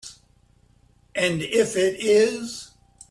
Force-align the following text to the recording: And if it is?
And 1.13 1.43
if 1.43 1.75
it 1.77 2.03
is? 2.03 2.71